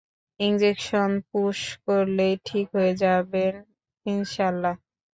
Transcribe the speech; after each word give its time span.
Injection 0.39 1.11
push 1.29 1.57
করলেই 1.85 2.33
ঠিক 2.47 2.65
হয়ে 2.75 2.93
যাবেন 3.03 3.53
ইনশাআল্লাহ। 4.05 4.75